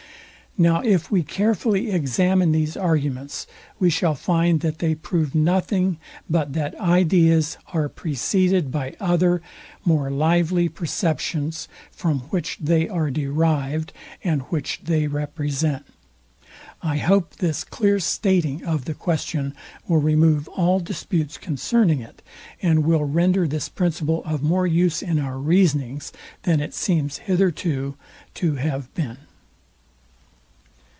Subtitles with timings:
[0.57, 3.47] Now if we carefully examine these arguments,
[3.79, 5.97] we shall find that they prove nothing
[6.29, 9.41] but that ideas are preceded by other
[9.85, 13.93] more lively perceptions, from which the are derived,
[14.25, 15.85] and which they represent.
[16.81, 19.55] I hope this clear stating of the question
[19.87, 22.21] will remove all disputes concerning it,
[22.61, 26.11] and win render this principle of more use in our reasonings,
[26.43, 27.95] than it seems hitherto
[28.33, 29.15] to have been.